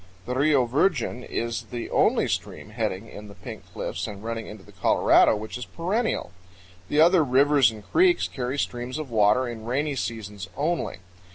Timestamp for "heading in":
2.71-3.27